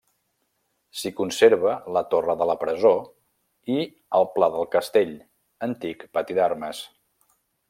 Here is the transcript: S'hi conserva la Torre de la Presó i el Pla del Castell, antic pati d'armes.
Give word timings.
S'hi 1.01 1.09
conserva 1.19 1.73
la 1.97 2.03
Torre 2.15 2.35
de 2.41 2.47
la 2.53 2.57
Presó 2.63 2.93
i 3.77 3.87
el 4.21 4.29
Pla 4.39 4.53
del 4.57 4.69
Castell, 4.79 5.17
antic 5.73 6.07
pati 6.19 6.41
d'armes. 6.43 6.87